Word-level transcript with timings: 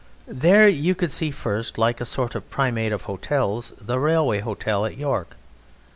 There 0.25 0.67
you 0.67 0.95
could 0.95 1.11
see 1.11 1.29
first, 1.29 1.77
like 1.77 2.01
a 2.01 2.05
sort 2.07 2.33
of 2.33 2.49
Primate 2.49 2.91
of 2.91 3.03
Hotels, 3.03 3.71
the 3.79 3.99
Railway 3.99 4.39
Hotel 4.39 4.83
at 4.83 4.97
York. 4.97 5.35